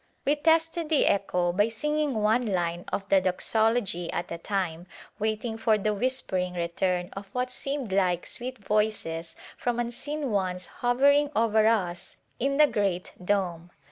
We 0.25 0.35
tested 0.35 0.89
the 0.89 1.05
echo 1.05 1.51
by 1.53 1.69
singing 1.69 2.15
one 2.23 2.47
line 2.47 2.85
of 2.91 3.07
the 3.09 3.21
Doxology 3.21 4.11
at 4.11 4.31
a 4.31 4.39
time 4.39 4.87
waiting 5.19 5.59
for 5.59 5.77
the 5.77 5.93
whispering 5.93 6.55
return 6.55 7.11
of 7.13 7.27
what 7.33 7.51
seemed 7.51 7.93
like 7.93 8.25
sweet 8.25 8.57
voices 8.57 9.35
from 9.59 9.79
unseen 9.79 10.31
ones 10.31 10.65
hovering 10.81 11.29
over 11.35 11.67
us 11.67 12.17
in 12.39 12.57
the 12.57 12.65
great 12.65 13.11
dome. 13.23 13.69